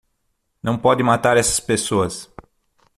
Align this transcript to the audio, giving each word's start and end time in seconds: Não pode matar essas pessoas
Não 0.63 0.79
pode 0.79 1.03
matar 1.03 1.37
essas 1.37 1.59
pessoas 1.59 2.27